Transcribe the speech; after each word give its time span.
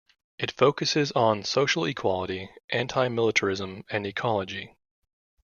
It 0.39 0.49
focuses 0.49 1.11
on 1.11 1.43
social 1.43 1.85
equality, 1.85 2.49
anti-militarism 2.71 3.85
and 3.87 4.07
ecology. 4.07 4.75